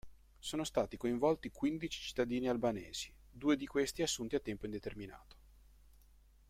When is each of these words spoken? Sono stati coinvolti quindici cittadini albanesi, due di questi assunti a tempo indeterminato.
Sono 0.39 0.63
stati 0.63 0.97
coinvolti 0.97 1.51
quindici 1.51 2.01
cittadini 2.01 2.49
albanesi, 2.49 3.13
due 3.29 3.55
di 3.55 3.67
questi 3.67 4.01
assunti 4.01 4.33
a 4.33 4.39
tempo 4.39 4.65
indeterminato. 4.65 5.37